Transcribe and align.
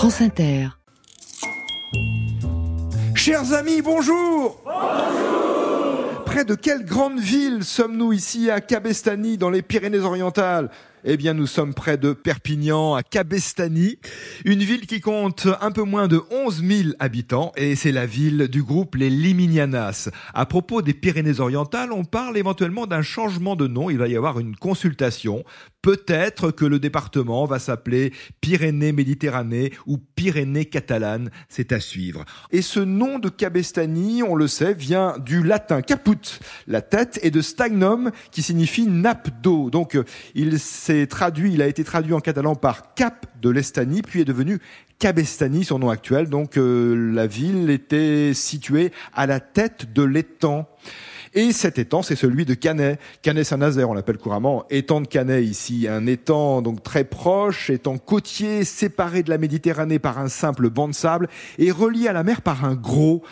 France 0.00 0.22
Inter. 0.22 0.68
Chers 3.14 3.52
amis, 3.52 3.82
bonjour 3.82 4.64
Près 6.24 6.46
de 6.46 6.54
quelle 6.54 6.86
grande 6.86 7.20
ville 7.20 7.64
sommes-nous 7.64 8.14
ici 8.14 8.50
à 8.50 8.62
Cabestany, 8.62 9.36
dans 9.36 9.50
les 9.50 9.60
Pyrénées-Orientales? 9.60 10.70
Eh 11.04 11.16
bien, 11.16 11.34
nous 11.34 11.46
sommes 11.46 11.74
près 11.74 11.96
de 11.96 12.12
Perpignan, 12.12 12.94
à 12.94 13.02
Cabestany, 13.02 13.98
une 14.44 14.60
ville 14.60 14.86
qui 14.86 15.00
compte 15.00 15.48
un 15.60 15.70
peu 15.70 15.82
moins 15.82 16.08
de 16.08 16.20
11 16.30 16.62
000 16.62 16.88
habitants, 16.98 17.52
et 17.56 17.74
c'est 17.74 17.92
la 17.92 18.06
ville 18.06 18.48
du 18.48 18.62
groupe 18.62 18.96
les 18.96 19.10
Liminianas. 19.10 20.10
À 20.34 20.46
propos 20.46 20.82
des 20.82 20.94
Pyrénées-Orientales, 20.94 21.92
on 21.92 22.04
parle 22.04 22.36
éventuellement 22.36 22.86
d'un 22.86 23.02
changement 23.02 23.56
de 23.56 23.66
nom. 23.66 23.90
Il 23.90 23.98
va 23.98 24.08
y 24.08 24.16
avoir 24.16 24.38
une 24.38 24.56
consultation. 24.56 25.44
Peut-être 25.82 26.50
que 26.50 26.66
le 26.66 26.78
département 26.78 27.46
va 27.46 27.58
s'appeler 27.58 28.12
Pyrénées-Méditerranée 28.42 29.72
ou 29.86 29.96
Pyrénées-Catalanes. 29.96 31.30
C'est 31.48 31.72
à 31.72 31.80
suivre. 31.80 32.24
Et 32.50 32.60
ce 32.60 32.80
nom 32.80 33.18
de 33.18 33.30
Cabestany, 33.30 34.22
on 34.22 34.34
le 34.34 34.46
sait, 34.46 34.74
vient 34.74 35.16
du 35.18 35.42
latin 35.42 35.80
caput, 35.80 36.38
la 36.66 36.82
tête, 36.82 37.18
et 37.22 37.30
de 37.30 37.40
stagnum, 37.40 38.10
qui 38.30 38.42
signifie 38.42 38.86
nappe 38.86 39.40
d'eau. 39.42 39.70
Donc, 39.70 39.96
il 40.34 40.58
il 40.90 41.62
a 41.62 41.66
été 41.66 41.84
traduit 41.84 42.12
en 42.12 42.20
catalan 42.20 42.54
par 42.54 42.94
Cap 42.94 43.26
de 43.40 43.50
l'Estanie, 43.50 44.02
puis 44.02 44.20
est 44.20 44.24
devenu 44.24 44.60
Cabestany, 44.98 45.64
son 45.64 45.78
nom 45.78 45.88
actuel. 45.88 46.28
Donc, 46.28 46.56
euh, 46.56 47.12
la 47.14 47.26
ville 47.26 47.70
était 47.70 48.32
située 48.34 48.92
à 49.14 49.26
la 49.26 49.40
tête 49.40 49.92
de 49.92 50.02
l'étang. 50.02 50.68
Et 51.32 51.52
cet 51.52 51.78
étang, 51.78 52.02
c'est 52.02 52.16
celui 52.16 52.44
de 52.44 52.54
Canet. 52.54 52.98
Canet-Saint-Nazaire, 53.22 53.88
on 53.88 53.94
l'appelle 53.94 54.18
couramment 54.18 54.64
étang 54.68 55.00
de 55.00 55.06
Canet 55.06 55.44
ici. 55.44 55.86
Un 55.88 56.06
étang 56.06 56.60
donc 56.60 56.82
très 56.82 57.04
proche, 57.04 57.70
étang 57.70 57.98
côtier, 57.98 58.64
séparé 58.64 59.22
de 59.22 59.30
la 59.30 59.38
Méditerranée 59.38 60.00
par 60.00 60.18
un 60.18 60.28
simple 60.28 60.68
banc 60.70 60.88
de 60.88 60.94
sable 60.94 61.28
et 61.58 61.70
relié 61.70 62.08
à 62.08 62.12
la 62.12 62.24
mer 62.24 62.42
par 62.42 62.64
un 62.64 62.74
gros. 62.74 63.22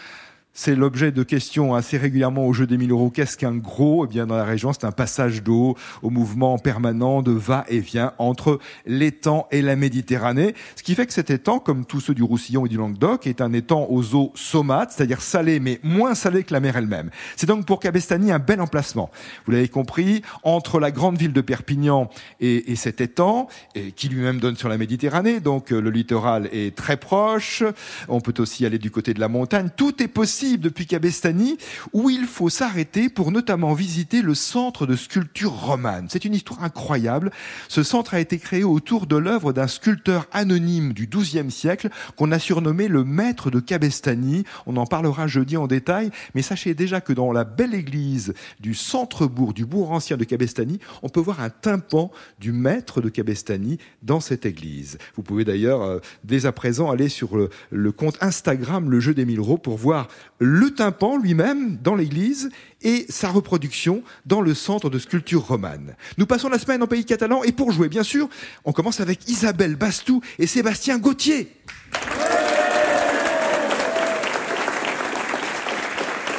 C'est 0.61 0.75
l'objet 0.75 1.12
de 1.12 1.23
questions 1.23 1.77
assez 1.77 1.98
régulièrement 1.98 2.45
au 2.45 2.53
jeu 2.53 2.67
des 2.67 2.77
1000 2.77 2.91
euros. 2.91 3.11
Qu'est-ce 3.11 3.37
qu'un 3.37 3.55
gros? 3.55 4.05
Eh 4.05 4.09
bien, 4.09 4.27
dans 4.27 4.34
la 4.34 4.42
région, 4.42 4.73
c'est 4.73 4.87
un 4.87 4.91
passage 4.91 5.45
d'eau 5.45 5.77
au 6.03 6.11
mouvement 6.11 6.59
permanent 6.59 7.23
de 7.23 7.31
va-et-vient 7.31 8.12
entre 8.19 8.59
l'étang 8.84 9.47
et 9.53 9.62
la 9.62 9.77
Méditerranée. 9.77 10.56
Ce 10.75 10.83
qui 10.83 10.97
fait 10.97 11.06
que 11.06 11.12
cet 11.12 11.31
étang, 11.31 11.61
comme 11.61 11.84
tous 11.84 12.01
ceux 12.01 12.12
du 12.12 12.25
Roussillon 12.25 12.67
et 12.67 12.69
du 12.69 12.77
Languedoc, 12.77 13.29
est 13.29 13.41
un 13.41 13.53
étang 13.53 13.86
aux 13.89 14.17
eaux 14.17 14.33
saumates, 14.34 14.91
c'est-à-dire 14.91 15.20
salées, 15.20 15.61
mais 15.61 15.79
moins 15.84 16.17
salées 16.17 16.42
que 16.42 16.53
la 16.53 16.59
mer 16.59 16.77
elle-même. 16.77 17.11
C'est 17.36 17.47
donc 17.47 17.64
pour 17.64 17.79
Cabestany 17.79 18.33
un 18.33 18.41
bel 18.41 18.61
emplacement. 18.61 19.12
Vous 19.47 19.53
l'avez 19.53 19.69
compris, 19.69 20.23
entre 20.42 20.81
la 20.81 20.91
grande 20.91 21.19
ville 21.19 21.33
de 21.33 21.41
Perpignan 21.41 22.11
et, 22.41 22.73
et 22.73 22.75
cet 22.75 23.01
étang, 23.01 23.47
qui 23.95 24.09
lui-même 24.09 24.41
donne 24.41 24.56
sur 24.56 24.69
la 24.69 24.77
Méditerranée, 24.77 25.39
donc 25.39 25.73
euh, 25.73 25.81
le 25.81 25.91
littoral 25.91 26.48
est 26.51 26.75
très 26.75 26.97
proche. 26.97 27.62
On 28.09 28.20
peut 28.20 28.34
aussi 28.39 28.67
aller 28.67 28.79
du 28.79 28.91
côté 28.91 29.14
de 29.14 29.20
la 29.20 29.29
montagne. 29.29 29.69
Tout 29.77 30.03
est 30.03 30.09
possible 30.09 30.47
depuis 30.56 30.86
Cabestany, 30.86 31.58
où 31.92 32.08
il 32.08 32.27
faut 32.27 32.48
s'arrêter 32.48 33.08
pour 33.08 33.30
notamment 33.32 33.74
visiter 33.74 34.22
le 34.22 34.34
centre 34.34 34.86
de 34.86 34.96
sculpture 34.96 35.52
romane. 35.52 36.06
C'est 36.08 36.24
une 36.24 36.34
histoire 36.34 36.62
incroyable. 36.62 37.30
Ce 37.68 37.82
centre 37.82 38.14
a 38.14 38.20
été 38.20 38.38
créé 38.38 38.64
autour 38.64 39.06
de 39.06 39.16
l'œuvre 39.16 39.52
d'un 39.52 39.66
sculpteur 39.66 40.27
anonyme 40.32 40.92
du 40.92 41.06
XIIe 41.06 41.50
siècle 41.50 41.90
qu'on 42.16 42.32
a 42.32 42.38
surnommé 42.38 42.88
le 42.88 43.05
maître 43.05 43.50
de 43.50 43.60
Cabestany. 43.60 44.44
On 44.66 44.77
en 44.77 44.86
parlera 44.86 45.27
jeudi 45.27 45.56
en 45.56 45.66
détail, 45.66 46.10
mais 46.34 46.42
sachez 46.42 46.74
déjà 46.74 47.00
que 47.00 47.12
dans 47.12 47.33
la 47.33 47.44
belle 47.44 47.74
église 47.74 48.34
du 48.60 48.74
centre-bourg, 48.74 49.52
du 49.52 49.66
bourg 49.66 49.92
ancien 49.92 50.16
de 50.16 50.24
Cabestany, 50.24 50.78
on 51.02 51.08
peut 51.08 51.20
voir 51.20 51.40
un 51.40 51.50
tympan 51.50 52.10
du 52.38 52.52
maître 52.52 53.00
de 53.00 53.08
Cabestany 53.08 53.78
dans 54.02 54.20
cette 54.20 54.46
église. 54.46 54.98
Vous 55.16 55.22
pouvez 55.22 55.44
d'ailleurs 55.44 55.83
euh, 55.83 55.98
dès 56.24 56.46
à 56.46 56.52
présent 56.52 56.90
aller 56.90 57.08
sur 57.08 57.36
le, 57.36 57.92
compte 57.92 58.18
Instagram 58.20 58.90
Le 58.90 59.00
Jeu 59.00 59.14
des 59.14 59.24
Mille 59.24 59.38
Euros 59.38 59.58
pour 59.58 59.77
voir 59.77 60.08
le 60.39 60.70
tympan 60.70 61.19
lui-même 61.19 61.77
dans 61.83 61.94
l'église 61.94 62.50
et 62.83 63.06
sa 63.08 63.28
reproduction 63.28 64.03
dans 64.24 64.40
le 64.40 64.55
centre 64.55 64.89
de 64.89 64.98
sculpture 64.98 65.46
romane. 65.46 65.96
Nous 66.17 66.27
passons 66.27 66.48
la 66.48 66.58
semaine 66.58 66.83
en 66.83 66.86
pays 66.86 67.05
catalan 67.05 67.42
et 67.42 67.52
pour 67.52 67.73
jouer, 67.73 67.89
bien 67.89 68.02
sûr, 68.05 68.29
on 68.64 68.73
commence 68.73 69.01
avec 69.01 69.29
Isabelle 69.29 69.77
Bastou 69.77 70.20
et 70.39 70.46
Sébastien 70.46 70.98
Gauthier. 70.98 71.52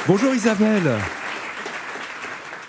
Bonjour 0.06 0.34
Isabelle. 0.34 0.98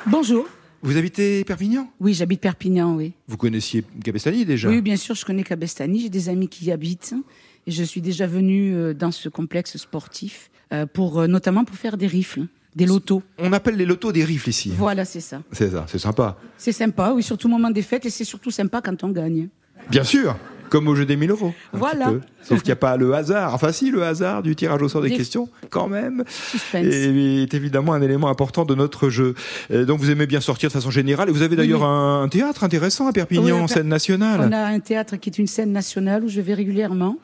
Bonjour. 0.05 0.47
Vous 0.83 0.97
habitez 0.97 1.43
Perpignan? 1.43 1.89
Oui, 1.99 2.13
j'habite 2.13 2.41
Perpignan, 2.41 2.95
oui. 2.95 3.13
Vous 3.27 3.37
connaissiez 3.37 3.83
Cabestany 4.03 4.45
déjà? 4.45 4.67
Oui, 4.67 4.81
bien 4.81 4.97
sûr, 4.97 5.15
je 5.15 5.23
connais 5.25 5.43
Cabestany, 5.43 6.01
j'ai 6.01 6.09
des 6.09 6.27
amis 6.27 6.49
qui 6.49 6.65
y 6.65 6.71
habitent 6.71 7.15
et 7.67 7.71
je 7.71 7.83
suis 7.83 8.01
déjà 8.01 8.27
venue 8.27 8.75
euh, 8.75 8.93
dans 8.93 9.11
ce 9.11 9.29
complexe 9.29 9.77
sportif 9.77 10.50
pour 10.93 11.19
euh, 11.19 11.27
notamment 11.27 11.63
pour 11.65 11.75
faire 11.75 11.97
des 11.97 12.07
rifles, 12.07 12.45
des 12.75 12.85
lotos. 12.85 13.23
On 13.39 13.53
appelle 13.53 13.75
les 13.75 13.85
lotos 13.85 14.11
des 14.11 14.23
rifles 14.23 14.49
ici. 14.49 14.71
Voilà, 14.75 15.05
c'est 15.05 15.19
ça. 15.19 15.41
C'est 15.51 15.69
ça, 15.71 15.85
c'est 15.87 15.99
sympa. 15.99 16.37
C'est 16.57 16.71
sympa, 16.71 17.11
oui, 17.15 17.23
surtout 17.23 17.47
au 17.47 17.51
moment 17.51 17.69
des 17.69 17.81
fêtes 17.81 18.05
et 18.05 18.09
c'est 18.09 18.23
surtout 18.23 18.51
sympa 18.51 18.81
quand 18.81 19.03
on 19.03 19.09
gagne. 19.09 19.49
Bien 19.89 20.03
sûr 20.03 20.35
comme 20.69 20.87
au 20.87 20.95
jeu 20.95 21.05
des 21.05 21.17
1000 21.17 21.31
euros. 21.31 21.53
Voilà. 21.73 22.13
Sauf 22.43 22.59
qu'il 22.61 22.69
n'y 22.69 22.71
a 22.71 22.77
pas 22.77 22.95
le 22.95 23.13
hasard. 23.13 23.53
Enfin, 23.53 23.73
si, 23.73 23.91
le 23.91 24.03
hasard 24.03 24.41
du 24.41 24.55
tirage 24.55 24.81
au 24.81 24.87
sort 24.87 25.01
des 25.01 25.09
Des- 25.09 25.17
questions, 25.17 25.49
quand 25.69 25.89
même, 25.89 26.23
Suspense. 26.29 26.85
est, 26.85 27.43
est 27.43 27.53
évidemment 27.53 27.91
un 27.91 28.01
élément 28.01 28.29
important 28.29 28.63
de 28.63 28.73
notre 28.73 29.09
jeu. 29.09 29.35
Euh, 29.71 29.83
donc, 29.83 29.99
vous 29.99 30.09
aimez 30.11 30.27
bien 30.27 30.39
sortir 30.39 30.69
de 30.69 30.73
façon 30.73 30.89
générale. 30.89 31.27
Et 31.27 31.33
vous 31.33 31.41
avez 31.41 31.57
d'ailleurs 31.57 31.81
Oui, 31.81 31.87
un 31.87 32.29
théâtre 32.29 32.63
intéressant 32.63 33.05
à 33.07 33.11
Perpignan, 33.11 33.43
Oui, 33.43 33.51
en 33.51 33.67
scène 33.67 33.89
nationale. 33.89 34.39
On 34.47 34.51
a 34.53 34.59
un 34.67 34.79
théâtre 34.79 35.17
qui 35.17 35.29
est 35.29 35.37
une 35.37 35.47
scène 35.47 35.73
nationale 35.73 36.23
où 36.23 36.29
je 36.29 36.39
vais 36.39 36.53
régulièrement 36.53 37.17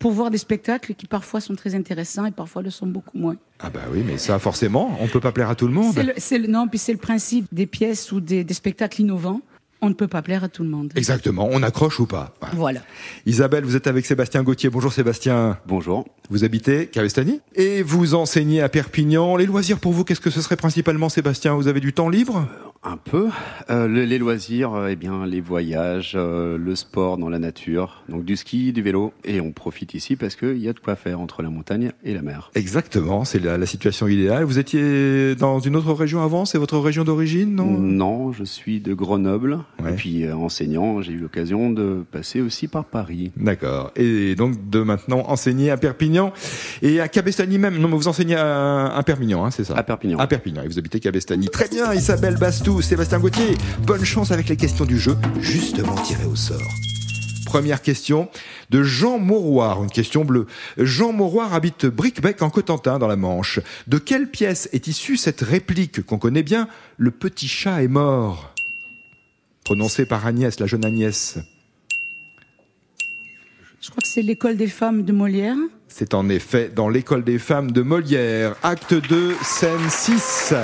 pour 0.00 0.10
voir 0.12 0.30
des 0.30 0.38
spectacles 0.38 0.94
qui 0.94 1.06
parfois 1.06 1.40
sont 1.40 1.54
très 1.54 1.76
intéressants 1.76 2.24
et 2.24 2.32
parfois 2.32 2.62
le 2.62 2.70
sont 2.70 2.86
beaucoup 2.88 3.16
moins. 3.16 3.36
Ah 3.60 3.70
bah 3.70 3.82
oui, 3.92 4.02
mais 4.04 4.18
ça, 4.18 4.40
forcément, 4.40 4.96
on 4.98 5.06
peut 5.06 5.20
pas 5.20 5.30
plaire 5.30 5.50
à 5.50 5.54
tout 5.54 5.68
le 5.68 5.74
monde. 5.74 5.94
C'est 6.16 6.38
le, 6.38 6.48
non, 6.48 6.66
puis 6.66 6.78
c'est 6.78 6.92
le 6.92 6.98
principe 6.98 7.46
des 7.52 7.66
pièces 7.66 8.10
ou 8.10 8.20
des, 8.20 8.42
des 8.42 8.54
spectacles 8.54 9.02
innovants. 9.02 9.42
On 9.82 9.88
ne 9.88 9.94
peut 9.94 10.08
pas 10.08 10.20
plaire 10.20 10.44
à 10.44 10.48
tout 10.48 10.62
le 10.62 10.68
monde. 10.68 10.92
Exactement, 10.94 11.48
on 11.50 11.62
accroche 11.62 12.00
ou 12.00 12.06
pas. 12.06 12.34
Voilà. 12.40 12.56
Voilà. 12.56 12.80
Isabelle, 13.24 13.64
vous 13.64 13.76
êtes 13.76 13.86
avec 13.86 14.04
Sébastien 14.04 14.42
Gauthier. 14.42 14.68
Bonjour 14.68 14.92
Sébastien. 14.92 15.58
Bonjour. 15.66 16.06
Vous 16.28 16.44
habitez 16.44 16.86
Cabestany 16.86 17.40
et 17.54 17.82
vous 17.82 18.14
enseignez 18.14 18.60
à 18.60 18.68
Perpignan. 18.68 19.36
Les 19.36 19.46
loisirs 19.46 19.78
pour 19.78 19.92
vous, 19.92 20.04
qu'est-ce 20.04 20.20
que 20.20 20.28
ce 20.28 20.42
serait 20.42 20.56
principalement 20.56 21.08
Sébastien? 21.08 21.54
Vous 21.54 21.66
avez 21.66 21.80
du 21.80 21.94
temps 21.94 22.10
libre? 22.10 22.46
Un 22.82 22.96
peu. 22.96 23.28
Euh, 23.68 23.86
le- 23.86 24.04
les 24.06 24.16
loisirs, 24.16 24.72
euh, 24.72 24.88
eh 24.90 24.96
bien, 24.96 25.26
les 25.26 25.42
voyages, 25.42 26.14
euh, 26.16 26.56
le 26.56 26.74
sport 26.74 27.18
dans 27.18 27.28
la 27.28 27.38
nature, 27.38 28.02
donc 28.08 28.24
du 28.24 28.36
ski, 28.36 28.72
du 28.72 28.80
vélo, 28.80 29.12
et 29.22 29.38
on 29.42 29.52
profite 29.52 29.92
ici 29.92 30.16
parce 30.16 30.34
qu'il 30.34 30.56
y 30.56 30.66
a 30.66 30.72
de 30.72 30.78
quoi 30.78 30.96
faire 30.96 31.20
entre 31.20 31.42
la 31.42 31.50
montagne 31.50 31.92
et 32.04 32.14
la 32.14 32.22
mer. 32.22 32.50
Exactement, 32.54 33.26
c'est 33.26 33.38
la, 33.38 33.58
la 33.58 33.66
situation 33.66 34.08
idéale. 34.08 34.44
Vous 34.44 34.58
étiez 34.58 35.34
dans 35.34 35.58
une 35.60 35.76
autre 35.76 35.92
région 35.92 36.22
avant, 36.22 36.46
c'est 36.46 36.56
votre 36.56 36.78
région 36.78 37.04
d'origine, 37.04 37.54
non? 37.54 37.66
Non, 37.66 38.32
je 38.32 38.44
suis 38.44 38.80
de 38.80 38.94
Grenoble, 38.94 39.58
Ouais. 39.84 39.92
et 39.92 39.96
puis 39.96 40.24
euh, 40.24 40.34
enseignant, 40.34 41.02
j'ai 41.02 41.12
eu 41.12 41.18
l'occasion 41.18 41.68
de 41.70 42.02
passer 42.10 42.40
aussi 42.40 42.66
par 42.66 42.86
Paris. 42.86 43.30
D'accord. 43.36 43.90
Et 43.96 44.34
donc 44.36 44.70
de 44.70 44.80
maintenant 44.80 45.24
enseigner 45.28 45.70
à 45.70 45.76
Perpignan 45.76 46.32
et 46.80 46.98
à 46.98 47.08
Cabestany 47.08 47.58
même. 47.58 47.76
Non, 47.76 47.88
mais 47.88 47.96
vous 47.96 48.08
enseignez 48.08 48.36
à, 48.36 48.86
à 48.86 49.02
Perpignan, 49.02 49.44
hein, 49.44 49.50
c'est 49.50 49.64
ça? 49.64 49.76
À 49.76 49.82
Perpignan. 49.82 50.18
À 50.18 50.26
Perpignan. 50.26 50.62
Et 50.62 50.66
vous 50.66 50.78
habitez 50.78 50.98
Cabestany. 50.98 51.48
Très 51.50 51.68
bien, 51.68 51.92
Isabelle 51.92 52.38
Bastou, 52.38 52.69
Sébastien 52.80 53.18
Gauthier. 53.18 53.56
Bonne 53.84 54.04
chance 54.04 54.30
avec 54.30 54.48
les 54.48 54.56
questions 54.56 54.84
du 54.84 54.98
jeu, 54.98 55.16
justement 55.40 55.96
tirées 55.96 56.26
au 56.26 56.36
sort. 56.36 56.72
Première 57.44 57.82
question 57.82 58.28
de 58.70 58.84
Jean 58.84 59.18
Mauroir, 59.18 59.82
une 59.82 59.90
question 59.90 60.24
bleue. 60.24 60.46
Jean 60.78 61.12
Mauroir 61.12 61.52
habite 61.52 61.86
Bricbec 61.86 62.40
en 62.42 62.50
Cotentin 62.50 63.00
dans 63.00 63.08
la 63.08 63.16
Manche. 63.16 63.58
De 63.88 63.98
quelle 63.98 64.30
pièce 64.30 64.68
est 64.72 64.86
issue 64.86 65.16
cette 65.16 65.40
réplique 65.40 66.06
qu'on 66.06 66.18
connaît 66.18 66.44
bien 66.44 66.68
Le 66.96 67.10
petit 67.10 67.48
chat 67.48 67.82
est 67.82 67.88
mort 67.88 68.54
Prononcée 69.64 70.06
par 70.06 70.24
Agnès, 70.24 70.60
la 70.60 70.66
jeune 70.66 70.84
Agnès. 70.84 71.38
Je 73.80 73.90
crois 73.90 74.02
que 74.02 74.08
c'est 74.08 74.22
l'école 74.22 74.56
des 74.56 74.68
femmes 74.68 75.04
de 75.04 75.12
Molière. 75.12 75.56
C'est 75.88 76.14
en 76.14 76.28
effet 76.28 76.70
dans 76.74 76.88
l'école 76.88 77.24
des 77.24 77.38
femmes 77.38 77.72
de 77.72 77.82
Molière, 77.82 78.54
acte 78.62 78.94
2, 78.94 79.34
scène 79.42 79.90
6, 79.90 80.54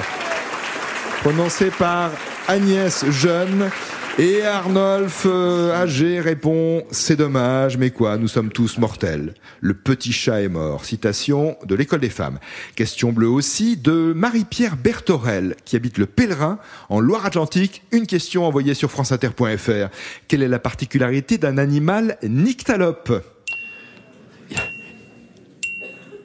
prononcé 1.26 1.72
par 1.76 2.12
Agnès 2.46 3.04
Jeune. 3.10 3.68
Et 4.16 4.42
Arnolphe, 4.42 5.26
euh, 5.26 5.74
âgé, 5.74 6.20
répond 6.20 6.84
C'est 6.92 7.16
dommage, 7.16 7.76
mais 7.78 7.90
quoi, 7.90 8.16
nous 8.16 8.28
sommes 8.28 8.52
tous 8.52 8.78
mortels. 8.78 9.34
Le 9.60 9.74
petit 9.74 10.12
chat 10.12 10.42
est 10.42 10.48
mort. 10.48 10.84
Citation 10.84 11.56
de 11.64 11.74
l'école 11.74 11.98
des 11.98 12.10
femmes. 12.10 12.38
Question 12.76 13.12
bleue 13.12 13.28
aussi 13.28 13.76
de 13.76 14.12
Marie-Pierre 14.14 14.76
Bertorel, 14.76 15.56
qui 15.64 15.74
habite 15.74 15.98
le 15.98 16.06
Pèlerin, 16.06 16.60
en 16.90 17.00
Loire-Atlantique. 17.00 17.82
Une 17.90 18.06
question 18.06 18.46
envoyée 18.46 18.74
sur 18.74 18.92
franceinter.fr. 18.92 19.88
Quelle 20.28 20.44
est 20.44 20.48
la 20.48 20.60
particularité 20.60 21.38
d'un 21.38 21.58
animal 21.58 22.18
nyctalope? 22.22 23.35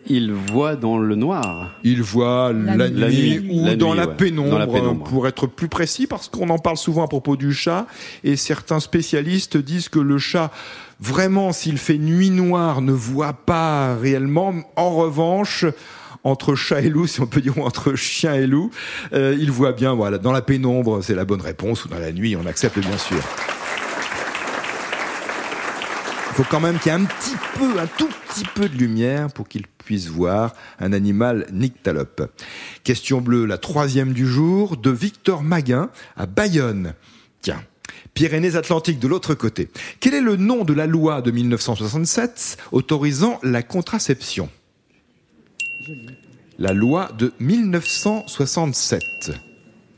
Il 0.07 0.31
voit 0.33 0.75
dans 0.75 0.97
le 0.97 1.15
noir. 1.15 1.71
Il 1.83 2.01
voit 2.01 2.51
la, 2.53 2.75
La 2.89 3.09
nuit, 3.09 3.39
nuit. 3.39 3.47
ou 3.51 3.65
La 3.65 3.75
dans, 3.75 3.91
nuit, 3.91 3.97
la 3.97 4.07
ouais. 4.07 4.15
pénombre, 4.15 4.49
Dans 4.49 4.57
la 4.59 4.67
pénombre. 4.67 5.03
pour 5.09 5.27
être 5.27 5.47
plus 5.47 5.67
précis, 5.69 6.07
parce 6.07 6.27
qu'on 6.27 6.49
en 6.49 6.57
parle 6.57 6.77
souvent 6.77 7.03
à 7.03 7.07
propos 7.07 7.35
du 7.37 7.53
chat, 7.53 7.85
et 8.23 8.35
certains 8.35 8.79
spécialistes 8.79 9.57
disent 9.57 9.89
que 9.89 9.99
le 9.99 10.17
chat, 10.17 10.51
vraiment, 10.99 11.51
s'il 11.53 11.77
fait 11.77 11.97
nuit 11.97 12.29
noire, 12.31 12.81
ne 12.81 12.91
voit 12.91 13.33
pas 13.33 13.95
réellement. 13.95 14.53
En 14.75 14.89
revanche, 14.91 15.65
entre 16.23 16.55
chat 16.55 16.81
et 16.81 16.89
loup, 16.89 17.07
si 17.07 17.21
on 17.21 17.27
peut 17.27 17.41
dire, 17.41 17.57
ou 17.57 17.61
entre 17.63 17.93
chien 17.95 18.33
et 18.33 18.47
loup, 18.47 18.69
euh, 19.13 19.35
il 19.39 19.51
voit 19.51 19.71
bien, 19.71 19.93
voilà, 19.93 20.17
dans 20.17 20.31
la 20.31 20.41
pénombre, 20.41 21.03
c'est 21.03 21.15
la 21.15 21.25
bonne 21.25 21.41
réponse, 21.41 21.85
ou 21.85 21.89
dans 21.89 21.99
la 21.99 22.11
nuit, 22.11 22.35
on 22.35 22.45
accepte 22.47 22.79
bien 22.79 22.97
sûr. 22.97 23.17
Il 26.29 26.35
faut 26.35 26.45
quand 26.49 26.61
même 26.61 26.79
qu'il 26.79 26.91
y 26.91 26.95
ait 26.95 26.97
un 26.97 27.03
petit 27.03 27.35
peu, 27.57 27.77
un 27.79 27.87
tout 27.97 28.07
petit 28.29 28.45
peu 28.55 28.69
de 28.69 28.77
lumière 28.77 29.27
pour 29.33 29.49
qu'il 29.49 29.67
puisse 29.83 30.07
voir 30.07 30.53
un 30.79 30.93
animal 30.93 31.47
nyctalope. 31.51 32.31
Question 32.83 33.21
bleue, 33.21 33.45
la 33.45 33.57
troisième 33.57 34.13
du 34.13 34.27
jour, 34.27 34.77
de 34.77 34.89
Victor 34.89 35.43
Maguin 35.43 35.89
à 36.15 36.25
Bayonne. 36.25 36.93
Tiens. 37.41 37.63
Pyrénées-Atlantiques 38.13 38.99
de 38.99 39.07
l'autre 39.07 39.33
côté. 39.35 39.69
Quel 39.99 40.13
est 40.13 40.21
le 40.21 40.35
nom 40.35 40.63
de 40.63 40.73
la 40.73 40.85
loi 40.87 41.21
de 41.21 41.31
1967 41.31 42.57
autorisant 42.71 43.39
la 43.43 43.63
contraception? 43.63 44.49
La 46.59 46.73
loi 46.73 47.11
de 47.17 47.33
1967. 47.39 49.31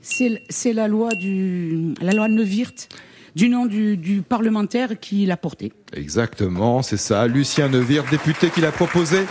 C'est 0.01 0.73
la 0.73 0.87
loi 0.87 1.13
du 1.15 1.93
la 2.01 2.11
loi 2.11 2.27
Neuwirth 2.27 2.89
du 3.35 3.49
nom 3.49 3.65
du, 3.65 3.97
du 3.97 4.21
parlementaire 4.21 4.99
qui 4.99 5.25
l'a 5.25 5.37
portée. 5.37 5.73
Exactement, 5.93 6.81
c'est 6.81 6.97
ça. 6.97 7.27
Lucien 7.27 7.67
Neuwirth, 7.67 8.09
député 8.11 8.49
qui 8.49 8.61
l'a 8.61 8.71
proposé. 8.71 9.25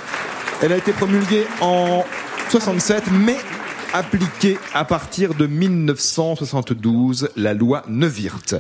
Elle 0.63 0.73
a 0.73 0.77
été 0.77 0.93
promulguée 0.93 1.45
en 1.61 2.05
67, 2.51 3.03
mais 3.11 3.37
appliquée 3.93 4.59
à 4.73 4.85
partir 4.85 5.35
de 5.35 5.49
1972, 5.49 7.31
la 7.35 7.53
loi 7.53 7.83
Neuwirth. 7.89 8.55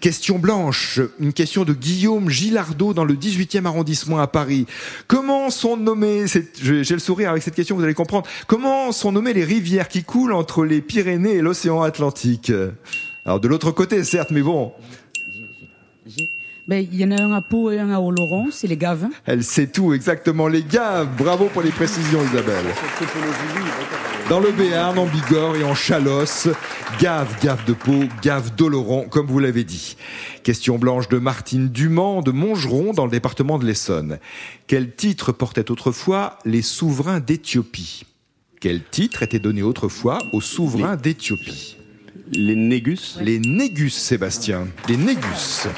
Question 0.00 0.40
blanche, 0.40 0.98
une 1.20 1.32
question 1.32 1.64
de 1.64 1.72
Guillaume 1.72 2.28
Gilardot 2.28 2.92
dans 2.92 3.04
le 3.04 3.14
18e 3.14 3.66
arrondissement 3.66 4.18
à 4.18 4.26
Paris. 4.26 4.66
Comment 5.06 5.48
sont 5.50 5.76
nommées, 5.76 6.24
j'ai 6.60 6.82
le 6.82 6.98
sourire 6.98 7.30
avec 7.30 7.44
cette 7.44 7.54
question, 7.54 7.76
vous 7.76 7.84
allez 7.84 7.94
comprendre, 7.94 8.26
comment 8.48 8.90
sont 8.90 9.12
nommées 9.12 9.32
les 9.32 9.44
rivières 9.44 9.86
qui 9.86 10.02
coulent 10.02 10.32
entre 10.32 10.64
les 10.64 10.80
Pyrénées 10.80 11.34
et 11.34 11.40
l'océan 11.40 11.82
Atlantique? 11.82 12.50
Alors 13.24 13.38
de 13.38 13.46
l'autre 13.46 13.70
côté, 13.70 14.02
certes, 14.02 14.32
mais 14.32 14.42
bon, 14.42 14.72
Ben, 16.66 16.86
il 16.90 16.98
y 16.98 17.04
en 17.04 17.10
a 17.10 17.22
un 17.22 17.32
à 17.32 17.42
Pau 17.42 17.70
et 17.70 17.78
un 17.78 17.90
à 17.90 18.00
Oloron, 18.00 18.46
c'est 18.50 18.66
les 18.66 18.78
Gaves. 18.78 19.06
Elle 19.26 19.44
sait 19.44 19.66
tout, 19.66 19.92
exactement. 19.92 20.48
Les 20.48 20.62
gars, 20.62 21.04
bravo 21.04 21.50
pour 21.52 21.60
les 21.60 21.70
précisions, 21.70 22.22
Isabelle. 22.24 22.64
Dans 24.30 24.40
le 24.40 24.50
Béarn, 24.50 24.98
en 24.98 25.04
Bigorre 25.04 25.56
et 25.56 25.64
en 25.64 25.74
Chalosse, 25.74 26.48
Gave, 26.98 27.28
Gave 27.42 27.66
de 27.66 27.74
Pau, 27.74 28.04
Gave 28.22 28.54
d'Oloron, 28.54 29.06
comme 29.10 29.26
vous 29.26 29.40
l'avez 29.40 29.64
dit. 29.64 29.98
Question 30.42 30.78
blanche 30.78 31.10
de 31.10 31.18
Martine 31.18 31.68
Dumont 31.68 32.22
de 32.22 32.30
Montgeron 32.30 32.94
dans 32.94 33.04
le 33.04 33.10
département 33.10 33.58
de 33.58 33.66
l'Essonne. 33.66 34.18
Quel 34.66 34.94
titre 34.94 35.32
portait 35.32 35.70
autrefois 35.70 36.38
les 36.46 36.62
souverains 36.62 37.20
d'Éthiopie? 37.20 38.04
Quel 38.58 38.82
titre 38.82 39.22
était 39.22 39.38
donné 39.38 39.62
autrefois 39.62 40.18
aux 40.32 40.40
souverains 40.40 40.96
d'Éthiopie? 40.96 41.76
Les 42.32 42.56
Négus. 42.56 43.18
Les 43.20 43.38
Négus, 43.38 43.92
Sébastien. 43.92 44.66
Les 44.88 44.96
Négus. 44.96 45.68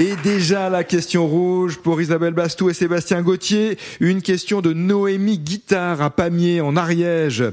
Et 0.00 0.14
déjà 0.22 0.70
la 0.70 0.84
question 0.84 1.26
rouge 1.26 1.78
pour 1.78 2.00
Isabelle 2.00 2.32
Bastou 2.32 2.70
et 2.70 2.74
Sébastien 2.74 3.20
Gauthier. 3.22 3.78
Une 3.98 4.22
question 4.22 4.60
de 4.60 4.72
Noémie 4.72 5.38
Guitard 5.38 6.00
à 6.00 6.10
Pamiers 6.10 6.60
en 6.60 6.76
Ariège. 6.76 7.44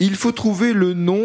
Il 0.00 0.16
faut 0.16 0.32
trouver 0.32 0.72
le 0.72 0.92
nom 0.92 1.22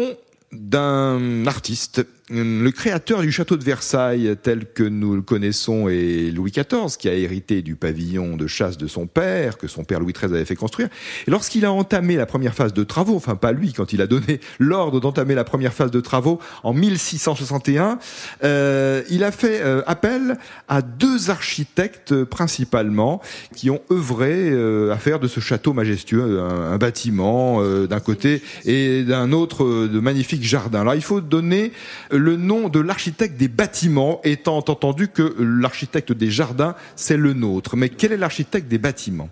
d'un 0.52 1.46
artiste. 1.46 2.06
Le 2.32 2.70
créateur 2.70 3.22
du 3.22 3.32
château 3.32 3.56
de 3.56 3.64
Versailles, 3.64 4.36
tel 4.40 4.64
que 4.72 4.84
nous 4.84 5.16
le 5.16 5.22
connaissons, 5.22 5.88
est 5.88 6.30
Louis 6.32 6.52
XIV, 6.52 6.96
qui 6.96 7.08
a 7.08 7.14
hérité 7.14 7.60
du 7.60 7.74
pavillon 7.74 8.36
de 8.36 8.46
chasse 8.46 8.78
de 8.78 8.86
son 8.86 9.08
père, 9.08 9.58
que 9.58 9.66
son 9.66 9.82
père 9.82 9.98
Louis 9.98 10.12
XIII 10.12 10.32
avait 10.36 10.44
fait 10.44 10.54
construire. 10.54 10.88
Et 11.26 11.30
lorsqu'il 11.32 11.64
a 11.64 11.72
entamé 11.72 12.14
la 12.14 12.26
première 12.26 12.54
phase 12.54 12.72
de 12.72 12.84
travaux, 12.84 13.16
enfin 13.16 13.34
pas 13.34 13.50
lui, 13.50 13.72
quand 13.72 13.92
il 13.92 14.00
a 14.00 14.06
donné 14.06 14.38
l'ordre 14.60 15.00
d'entamer 15.00 15.34
la 15.34 15.42
première 15.42 15.72
phase 15.72 15.90
de 15.90 16.00
travaux 16.00 16.38
en 16.62 16.72
1661, 16.72 17.98
euh, 18.44 19.02
il 19.10 19.24
a 19.24 19.32
fait 19.32 19.60
euh, 19.62 19.82
appel 19.88 20.38
à 20.68 20.82
deux 20.82 21.30
architectes 21.30 22.22
principalement 22.22 23.20
qui 23.56 23.70
ont 23.70 23.82
œuvré 23.90 24.50
euh, 24.50 24.92
à 24.92 24.98
faire 24.98 25.18
de 25.18 25.26
ce 25.26 25.40
château 25.40 25.72
majestueux 25.72 26.38
un, 26.38 26.72
un 26.72 26.78
bâtiment 26.78 27.60
d'un 27.86 28.00
côté 28.00 28.40
et 28.64 29.02
d'un 29.02 29.32
autre 29.32 29.88
de 29.88 29.98
magnifiques 29.98 30.44
jardins. 30.44 30.82
Alors 30.82 30.94
il 30.94 31.02
faut 31.02 31.20
donner 31.20 31.72
le 32.20 32.36
nom 32.36 32.68
de 32.68 32.78
l'architecte 32.78 33.36
des 33.36 33.48
bâtiments, 33.48 34.20
étant 34.22 34.58
entendu 34.58 35.08
que 35.08 35.34
l'architecte 35.38 36.12
des 36.12 36.30
jardins, 36.30 36.76
c'est 36.94 37.16
le 37.16 37.32
nôtre. 37.32 37.76
Mais 37.76 37.88
quel 37.88 38.12
est 38.12 38.16
l'architecte 38.16 38.68
des 38.68 38.78
bâtiments? 38.78 39.30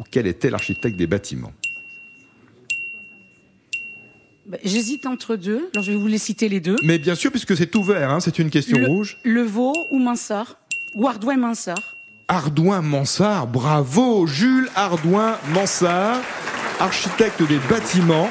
Ou 0.00 0.04
quel 0.10 0.26
était 0.26 0.50
l'architecte 0.50 0.96
des 0.96 1.06
bâtiments? 1.06 1.52
Ben, 4.46 4.58
J'hésite 4.64 5.06
entre 5.06 5.36
deux, 5.36 5.68
alors 5.74 5.84
je 5.84 5.92
vais 5.92 5.98
vous 5.98 6.06
les 6.06 6.18
citer 6.18 6.48
les 6.48 6.60
deux. 6.60 6.76
Mais 6.82 6.98
bien 6.98 7.14
sûr, 7.14 7.30
puisque 7.30 7.56
c'est 7.56 7.74
ouvert, 7.74 8.10
hein, 8.10 8.20
c'est 8.20 8.38
une 8.38 8.50
question 8.50 8.78
Le, 8.78 8.86
rouge. 8.86 9.18
Levaux 9.24 9.74
ou 9.90 9.98
Mansart 9.98 10.58
Ou 10.94 11.06
Ardouin 11.06 11.36
Mansart 11.36 11.96
Ardouin 12.28 12.82
Mansart, 12.82 13.46
bravo 13.46 14.26
Jules 14.26 14.68
Ardouin 14.74 15.38
Mansart, 15.54 16.20
architecte 16.78 17.42
des 17.42 17.58
bâtiments. 17.70 18.28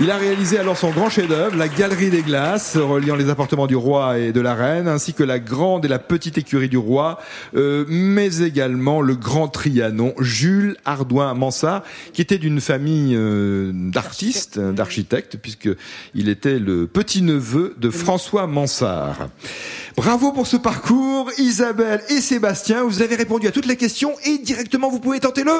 Il 0.00 0.12
a 0.12 0.16
réalisé 0.16 0.58
alors 0.58 0.76
son 0.76 0.90
grand 0.90 1.10
chef-d'œuvre, 1.10 1.56
la 1.56 1.66
Galerie 1.66 2.10
des 2.10 2.22
Glaces, 2.22 2.76
reliant 2.76 3.16
les 3.16 3.30
appartements 3.30 3.66
du 3.66 3.74
roi 3.74 4.18
et 4.18 4.30
de 4.30 4.40
la 4.40 4.54
reine, 4.54 4.86
ainsi 4.86 5.12
que 5.12 5.24
la 5.24 5.40
grande 5.40 5.84
et 5.84 5.88
la 5.88 5.98
petite 5.98 6.38
écurie 6.38 6.68
du 6.68 6.76
roi, 6.76 7.18
euh, 7.56 7.84
mais 7.88 8.42
également 8.42 9.00
le 9.00 9.16
grand 9.16 9.48
Trianon, 9.48 10.14
Jules 10.20 10.76
Ardouin 10.84 11.34
Mansart, 11.34 11.82
qui 12.12 12.22
était 12.22 12.38
d'une 12.38 12.60
famille 12.60 13.16
euh, 13.16 13.72
d'artistes, 13.74 14.60
d'architectes, 14.60 15.36
puisque 15.36 15.68
il 16.14 16.28
était 16.28 16.60
le 16.60 16.86
petit-neveu 16.86 17.74
de 17.76 17.90
François 17.90 18.46
Mansart. 18.46 19.28
Bravo 19.96 20.30
pour 20.30 20.46
ce 20.46 20.56
parcours, 20.56 21.28
Isabelle 21.38 22.02
et 22.08 22.20
Sébastien. 22.20 22.84
Vous 22.84 23.02
avez 23.02 23.16
répondu 23.16 23.48
à 23.48 23.50
toutes 23.50 23.66
les 23.66 23.76
questions 23.76 24.14
et 24.24 24.38
directement 24.38 24.90
vous 24.90 25.00
pouvez 25.00 25.18
tenter 25.18 25.42
le. 25.42 25.54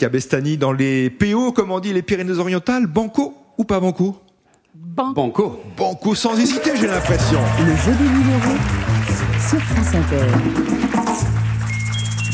Cabestany, 0.00 0.56
dans 0.56 0.72
les 0.72 1.10
PO, 1.10 1.52
comme 1.52 1.70
on 1.70 1.78
dit, 1.78 1.92
les 1.92 2.00
Pyrénées-Orientales, 2.00 2.86
Banco 2.86 3.34
ou 3.58 3.64
pas 3.64 3.80
Banco? 3.80 4.16
Ban- 4.74 5.10
Banco. 5.12 5.60
Banco 5.76 6.14
sans 6.14 6.38
hésiter, 6.40 6.70
j'ai 6.80 6.86
l'impression. 6.86 7.38
Le 7.58 7.76
jeu 7.76 7.92
des 7.98 8.08
1000 8.08 8.26
euros 8.32 8.58
sur 9.46 9.60
France 9.60 9.94
Inter. 9.94 11.30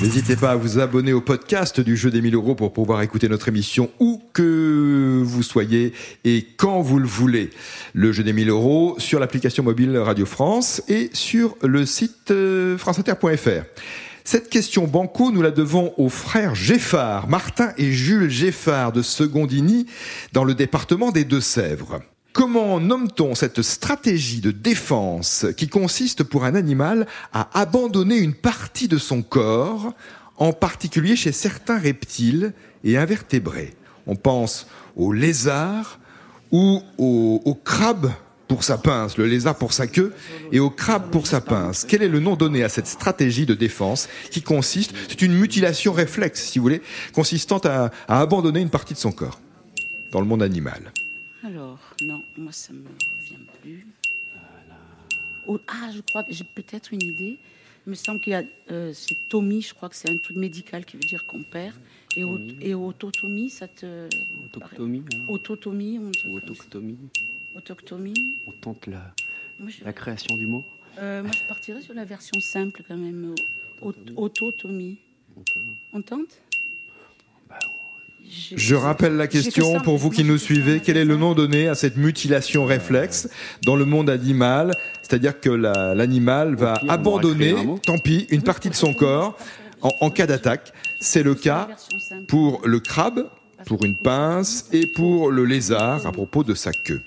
N'hésitez 0.00 0.36
pas 0.36 0.52
à 0.52 0.56
vous 0.56 0.78
abonner 0.78 1.12
au 1.12 1.20
podcast 1.20 1.80
du 1.80 1.96
jeu 1.96 2.12
des 2.12 2.20
1000 2.22 2.36
euros 2.36 2.54
pour 2.54 2.72
pouvoir 2.72 3.02
écouter 3.02 3.28
notre 3.28 3.48
émission 3.48 3.90
où 3.98 4.22
que 4.32 5.22
vous 5.24 5.42
soyez 5.42 5.92
et 6.24 6.46
quand 6.56 6.82
vous 6.82 7.00
le 7.00 7.06
voulez. 7.08 7.50
Le 7.94 8.12
jeu 8.12 8.22
des 8.22 8.32
1000 8.32 8.48
euros 8.50 8.94
sur 8.98 9.18
l'application 9.18 9.64
mobile 9.64 9.96
Radio 9.98 10.24
France 10.26 10.82
et 10.88 11.10
sur 11.14 11.56
le 11.64 11.84
site 11.84 12.30
euh, 12.30 12.78
franceinter.fr. 12.78 13.64
Cette 14.28 14.50
question 14.50 14.88
banco, 14.88 15.30
nous 15.30 15.40
la 15.40 15.52
devons 15.52 15.94
aux 15.98 16.08
frères 16.08 16.56
Geffard, 16.56 17.28
Martin 17.28 17.72
et 17.78 17.92
Jules 17.92 18.28
Geffard 18.28 18.90
de 18.90 19.00
Secondigny, 19.00 19.86
dans 20.32 20.42
le 20.42 20.56
département 20.56 21.12
des 21.12 21.22
Deux-Sèvres. 21.22 22.00
Comment 22.32 22.80
nomme-t-on 22.80 23.36
cette 23.36 23.62
stratégie 23.62 24.40
de 24.40 24.50
défense 24.50 25.46
qui 25.56 25.68
consiste 25.68 26.24
pour 26.24 26.44
un 26.44 26.56
animal 26.56 27.06
à 27.32 27.48
abandonner 27.56 28.16
une 28.16 28.34
partie 28.34 28.88
de 28.88 28.98
son 28.98 29.22
corps, 29.22 29.94
en 30.38 30.52
particulier 30.52 31.14
chez 31.14 31.30
certains 31.30 31.78
reptiles 31.78 32.52
et 32.82 32.96
invertébrés? 32.96 33.74
On 34.08 34.16
pense 34.16 34.66
au 34.96 35.12
lézard 35.12 36.00
ou 36.50 36.82
au, 36.98 37.42
au 37.44 37.54
crabe 37.54 38.10
pour 38.48 38.62
sa 38.64 38.78
pince, 38.78 39.18
le 39.18 39.26
lézard 39.26 39.58
pour 39.58 39.72
sa 39.72 39.86
queue 39.86 40.12
et 40.52 40.60
au 40.60 40.70
crabe 40.70 41.10
pour 41.10 41.26
sa 41.26 41.40
pince. 41.40 41.84
Quel 41.88 42.02
est 42.02 42.08
le 42.08 42.20
nom 42.20 42.36
donné 42.36 42.62
à 42.62 42.68
cette 42.68 42.86
stratégie 42.86 43.44
de 43.46 43.54
défense 43.54 44.08
qui 44.30 44.40
consiste, 44.42 44.94
c'est 45.08 45.22
une 45.22 45.34
mutilation 45.34 45.92
réflexe, 45.92 46.44
si 46.50 46.58
vous 46.58 46.62
voulez, 46.64 46.82
consistant 47.12 47.58
à, 47.64 47.90
à 48.08 48.20
abandonner 48.20 48.60
une 48.60 48.70
partie 48.70 48.94
de 48.94 48.98
son 48.98 49.12
corps 49.12 49.40
dans 50.12 50.20
le 50.20 50.26
monde 50.26 50.42
animal 50.42 50.92
Alors, 51.44 51.78
non, 52.02 52.22
moi 52.38 52.52
ça 52.52 52.72
me 52.72 52.84
revient 53.18 53.42
plus. 53.62 53.86
Oh, 55.48 55.60
ah, 55.68 55.90
je 55.94 56.00
crois 56.00 56.24
que 56.24 56.32
j'ai 56.32 56.44
peut-être 56.44 56.92
une 56.92 57.02
idée. 57.02 57.38
Il 57.86 57.90
me 57.90 57.94
semble 57.94 58.18
qu'il 58.20 58.32
y 58.32 58.36
a. 58.36 58.42
euh, 58.72 58.92
c'est 58.92 59.16
Tommy, 59.28 59.62
je 59.62 59.72
crois 59.74 59.88
que 59.88 59.94
c'est 59.94 60.10
un 60.10 60.16
truc 60.16 60.36
médical 60.36 60.84
qui 60.84 60.96
veut 60.96 61.04
dire 61.04 61.24
qu'on 61.24 61.44
perd. 61.44 61.74
Et, 62.16 62.24
au- 62.24 62.40
et 62.60 62.74
autotomie, 62.74 63.48
ça 63.50 63.68
te. 63.68 64.06
Hein, 65.14 65.24
Autotomie, 65.28 65.84
autoctomie. 67.56 68.36
On 68.46 68.52
tente 68.52 68.86
la, 68.86 69.02
Moi 69.58 69.70
je, 69.70 69.84
la 69.84 69.92
création 69.92 70.36
du 70.36 70.46
mot. 70.46 70.64
euh, 70.98 71.22
moi, 71.22 71.32
je 71.32 71.46
partirais 71.48 71.80
sur 71.82 71.94
la 71.94 72.04
version 72.04 72.38
simple 72.40 72.82
quand 72.86 72.96
même. 72.96 73.34
au- 73.82 73.92
Autotomie. 74.16 74.98
On 75.92 76.00
tente? 76.02 76.40
J'ai- 78.28 78.56
Je 78.58 78.74
rappelle 78.74 79.16
la 79.16 79.28
question 79.28 79.80
pour 79.80 79.98
vous 79.98 80.10
qui 80.10 80.24
nous 80.24 80.38
suivez. 80.38 80.80
Quel 80.80 80.96
est 80.96 81.04
le 81.04 81.16
nom 81.16 81.34
donné 81.34 81.68
à 81.68 81.74
cette 81.76 81.96
mutilation 81.96 82.64
réflexe 82.64 83.28
dans 83.64 83.76
le 83.76 83.84
monde 83.84 84.10
animal? 84.10 84.72
C'est-à-dire 85.02 85.38
que 85.38 85.50
la- 85.50 85.94
l'animal 85.94 86.56
va 86.56 86.74
pire, 86.80 86.90
abandonner, 86.90 87.54
tant 87.84 87.98
pis, 87.98 88.26
une 88.30 88.42
partie 88.42 88.68
de 88.70 88.74
son 88.74 88.94
corps 88.94 89.38
en, 89.80 89.90
en 90.00 90.10
cas 90.10 90.26
d'attaque. 90.26 90.72
C'est 91.00 91.22
le 91.22 91.34
cas 91.36 91.68
pour 92.26 92.66
le 92.66 92.80
crabe, 92.80 93.28
pour 93.66 93.84
une 93.84 93.96
pince 93.96 94.68
et 94.72 94.86
pour 94.88 95.30
le 95.30 95.44
lézard 95.44 96.04
à 96.06 96.10
propos 96.12 96.42
de 96.42 96.54
sa 96.54 96.72
queue. 96.72 97.02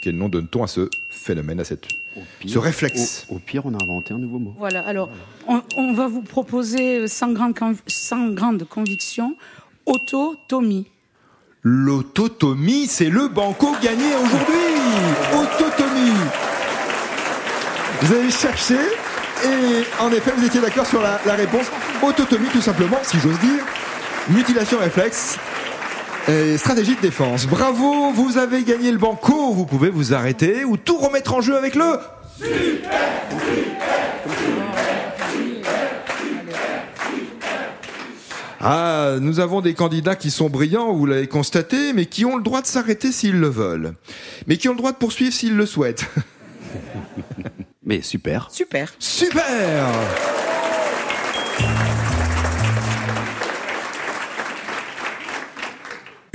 Quel 0.00 0.16
nom 0.16 0.28
donne-t-on 0.28 0.62
à 0.62 0.66
ce 0.66 0.88
phénomène, 1.08 1.60
à 1.60 1.64
cette... 1.64 1.86
Pire, 2.38 2.50
Ce 2.50 2.58
réflexe. 2.58 3.26
Au, 3.28 3.34
au 3.36 3.38
pire, 3.38 3.66
on 3.66 3.74
a 3.74 3.82
inventé 3.82 4.14
un 4.14 4.18
nouveau 4.18 4.38
mot. 4.38 4.54
Voilà, 4.58 4.80
alors 4.86 5.10
on, 5.48 5.62
on 5.76 5.92
va 5.92 6.06
vous 6.08 6.22
proposer 6.22 7.00
euh, 7.00 7.06
sans 7.08 7.32
grande, 7.32 7.54
conv- 7.54 7.76
sans 7.86 8.28
grande 8.30 8.64
conviction 8.66 9.36
autotomie. 9.84 10.86
L'autotomie, 11.62 12.86
c'est 12.86 13.10
le 13.10 13.28
banco 13.28 13.74
gagné 13.82 14.04
aujourd'hui 14.14 14.54
Autotomie 15.34 16.12
Vous 18.02 18.14
avez 18.14 18.30
cherché 18.30 18.76
et 19.44 20.02
en 20.02 20.10
effet, 20.12 20.32
vous 20.36 20.46
étiez 20.46 20.60
d'accord 20.62 20.86
sur 20.86 21.02
la, 21.02 21.20
la 21.26 21.34
réponse. 21.34 21.66
Autotomie, 22.02 22.48
tout 22.52 22.62
simplement, 22.62 22.96
si 23.02 23.18
j'ose 23.18 23.38
dire. 23.40 23.64
Mutilation 24.30 24.78
réflexe. 24.78 25.38
Et 26.28 26.58
stratégie 26.58 26.96
de 26.96 27.00
défense. 27.00 27.46
Bravo, 27.46 28.10
vous 28.10 28.36
avez 28.36 28.64
gagné 28.64 28.90
le 28.90 28.98
banco. 28.98 29.52
Vous 29.52 29.64
pouvez 29.64 29.90
vous 29.90 30.12
arrêter 30.12 30.64
ou 30.64 30.76
tout 30.76 30.98
remettre 30.98 31.34
en 31.34 31.40
jeu 31.40 31.56
avec 31.56 31.76
le. 31.76 31.98
Ah, 38.60 39.18
nous 39.20 39.38
avons 39.38 39.60
des 39.60 39.74
candidats 39.74 40.16
qui 40.16 40.32
sont 40.32 40.50
brillants, 40.50 40.92
vous 40.92 41.06
l'avez 41.06 41.28
constaté, 41.28 41.92
mais 41.92 42.06
qui 42.06 42.24
ont 42.24 42.36
le 42.36 42.42
droit 42.42 42.62
de 42.62 42.66
s'arrêter 42.66 43.12
s'ils 43.12 43.38
le 43.38 43.48
veulent. 43.48 43.94
Mais 44.48 44.56
qui 44.56 44.68
ont 44.68 44.72
le 44.72 44.78
droit 44.78 44.90
de 44.90 44.96
poursuivre 44.96 45.32
s'ils 45.32 45.56
le 45.56 45.66
souhaitent. 45.66 46.06
Mais 47.84 48.02
super. 48.02 48.48
Super. 48.50 48.92
Super 48.98 49.36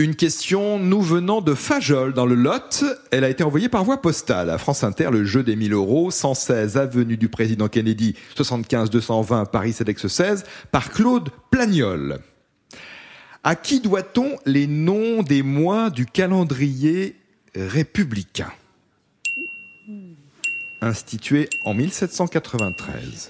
Une 0.01 0.15
question 0.15 0.79
nous 0.79 1.03
venant 1.03 1.41
de 1.41 1.53
Fajol 1.53 2.15
dans 2.15 2.25
le 2.25 2.33
Lot. 2.33 2.83
Elle 3.11 3.23
a 3.23 3.29
été 3.29 3.43
envoyée 3.43 3.69
par 3.69 3.83
voie 3.83 4.01
postale 4.01 4.49
à 4.49 4.57
France 4.57 4.83
Inter, 4.83 5.09
le 5.11 5.25
jeu 5.25 5.43
des 5.43 5.55
1000 5.55 5.73
euros, 5.73 6.09
116 6.09 6.75
avenue 6.75 7.17
du 7.17 7.29
président 7.29 7.67
Kennedy, 7.67 8.15
75 8.35 8.89
220 8.89 9.45
Paris 9.45 9.73
CEDEX 9.73 10.07
16, 10.07 10.43
par 10.71 10.89
Claude 10.89 11.29
Plagnol. 11.51 12.17
À 13.43 13.55
qui 13.55 13.79
doit-on 13.79 14.37
les 14.47 14.65
noms 14.65 15.21
des 15.21 15.43
mois 15.43 15.91
du 15.91 16.07
calendrier 16.07 17.15
républicain? 17.53 18.51
Institué 20.81 21.47
en 21.63 21.75
1793. 21.75 23.29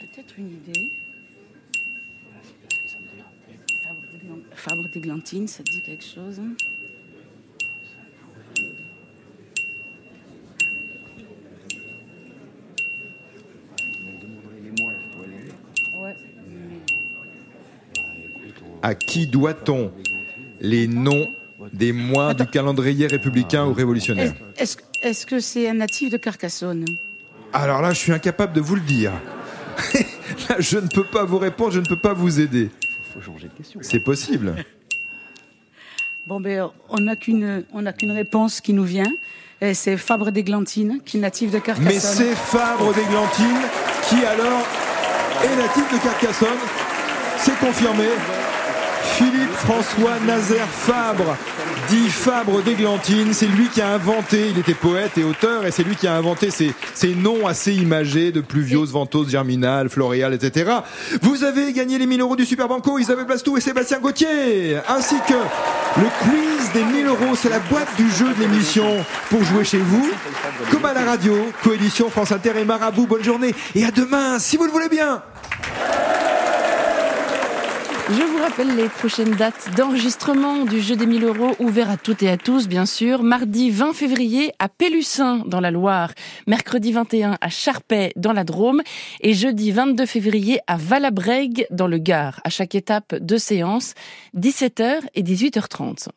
Peut-être 0.00 0.34
une 0.36 0.50
idée. 0.50 1.03
Fabre 4.54 4.88
d'Églantine, 4.88 5.48
ça 5.48 5.62
te 5.62 5.70
dit 5.70 5.82
quelque 5.82 6.04
chose 6.04 6.40
hein? 6.40 6.54
Ouais. 15.96 16.14
À 18.82 18.94
qui 18.94 19.26
doit-on 19.26 19.92
les 20.60 20.86
noms 20.86 21.32
des 21.72 21.92
mois 21.92 22.34
du 22.34 22.46
calendrier 22.46 23.06
républicain 23.06 23.66
ou 23.66 23.72
révolutionnaire? 23.72 24.34
Est-ce 24.56 25.26
que 25.26 25.40
c'est 25.40 25.68
un 25.68 25.74
natif 25.74 26.10
de 26.10 26.16
Carcassonne? 26.16 26.84
Alors 27.52 27.82
là, 27.82 27.92
je 27.92 27.98
suis 27.98 28.12
incapable 28.12 28.52
de 28.52 28.60
vous 28.60 28.74
le 28.74 28.80
dire. 28.80 29.12
là, 30.48 30.56
je 30.58 30.78
ne 30.78 30.88
peux 30.88 31.04
pas 31.04 31.24
vous 31.24 31.38
répondre, 31.38 31.72
je 31.72 31.80
ne 31.80 31.86
peux 31.86 31.96
pas 31.96 32.12
vous 32.12 32.40
aider. 32.40 32.70
Faut 33.14 33.20
changer 33.20 33.48
de 33.48 33.52
question. 33.54 33.80
C'est 33.82 34.00
possible. 34.00 34.54
Bon, 36.26 36.40
ben, 36.40 36.70
on 36.88 37.00
n'a 37.00 37.16
qu'une, 37.16 37.64
on 37.74 37.82
n'a 37.82 37.92
qu'une 37.92 38.12
réponse 38.12 38.62
qui 38.62 38.72
nous 38.72 38.84
vient. 38.84 39.12
Et 39.60 39.74
c'est 39.74 39.98
Fabre 39.98 40.30
d'Églantine, 40.30 41.00
qui 41.04 41.18
est 41.18 41.20
natif 41.20 41.50
de 41.50 41.58
Carcassonne. 41.58 41.92
Mais 41.92 41.98
c'est 41.98 42.34
Fabre 42.34 42.94
d'Églantine 42.94 43.60
qui 44.08 44.24
alors 44.24 44.66
est 45.44 45.56
natif 45.56 45.92
de 45.92 45.98
Carcassonne. 46.02 46.58
C'est 47.36 47.58
confirmé. 47.58 48.06
Philippe 49.02 49.52
François 49.52 50.18
Nazaire 50.26 50.66
Fabre, 50.66 51.36
dit 51.88 52.08
Fabre 52.08 52.62
d'Églantine, 52.62 53.32
c'est 53.32 53.46
lui 53.46 53.68
qui 53.68 53.80
a 53.80 53.88
inventé, 53.88 54.50
il 54.50 54.58
était 54.58 54.74
poète 54.74 55.18
et 55.18 55.24
auteur, 55.24 55.66
et 55.66 55.70
c'est 55.70 55.82
lui 55.82 55.96
qui 55.96 56.06
a 56.06 56.14
inventé 56.14 56.50
ces, 56.50 56.72
ces 56.94 57.14
noms 57.14 57.46
assez 57.46 57.72
imagés 57.74 58.32
de 58.32 58.40
pluviose, 58.40 58.92
ventose, 58.92 59.30
germinal, 59.30 59.88
floréal, 59.88 60.34
etc. 60.34 60.70
Vous 61.22 61.44
avez 61.44 61.72
gagné 61.72 61.98
les 61.98 62.06
1000 62.06 62.20
euros 62.20 62.36
du 62.36 62.44
Super 62.44 62.68
Banco, 62.68 62.98
Isabelle 62.98 63.26
Blastou 63.26 63.56
et 63.56 63.60
Sébastien 63.60 63.98
Gauthier, 63.98 64.78
ainsi 64.88 65.16
que 65.26 65.34
le 66.00 66.06
quiz 66.22 66.72
des 66.72 66.84
1000 66.84 67.06
euros, 67.06 67.34
c'est 67.34 67.50
la 67.50 67.60
boîte 67.60 67.94
du 67.96 68.10
jeu 68.10 68.32
de 68.34 68.40
l'émission 68.40 69.04
pour 69.30 69.42
jouer 69.44 69.64
chez 69.64 69.78
vous. 69.78 70.10
Comme 70.70 70.84
à 70.84 70.92
la 70.92 71.04
radio, 71.04 71.34
coédition 71.62 72.08
France 72.10 72.32
Inter 72.32 72.52
et 72.58 72.64
Marabout, 72.64 73.06
bonne 73.06 73.24
journée, 73.24 73.54
et 73.74 73.84
à 73.84 73.90
demain, 73.90 74.38
si 74.38 74.56
vous 74.56 74.64
le 74.64 74.70
voulez 74.70 74.88
bien. 74.88 75.22
Je 78.10 78.22
vous 78.22 78.36
rappelle 78.36 78.76
les 78.76 78.90
prochaines 78.90 79.34
dates 79.34 79.70
d'enregistrement 79.78 80.66
du 80.66 80.78
jeu 80.78 80.94
des 80.94 81.06
1000 81.06 81.24
euros 81.24 81.52
ouvert 81.58 81.88
à 81.88 81.96
toutes 81.96 82.22
et 82.22 82.28
à 82.28 82.36
tous, 82.36 82.68
bien 82.68 82.84
sûr. 82.84 83.22
Mardi 83.22 83.70
20 83.70 83.94
février 83.94 84.52
à 84.58 84.68
Pélussin 84.68 85.42
dans 85.46 85.60
la 85.60 85.70
Loire, 85.70 86.12
mercredi 86.46 86.92
21 86.92 87.38
à 87.40 87.48
Charpey 87.48 88.12
dans 88.16 88.34
la 88.34 88.44
Drôme 88.44 88.82
et 89.22 89.32
jeudi 89.32 89.72
22 89.72 90.04
février 90.04 90.60
à 90.66 90.76
Valabrègue 90.76 91.66
dans 91.70 91.86
le 91.86 91.96
Gard. 91.96 92.42
À 92.44 92.50
chaque 92.50 92.74
étape, 92.74 93.14
deux 93.14 93.38
séances, 93.38 93.94
17h 94.36 95.00
et 95.14 95.22
18h30. 95.22 96.08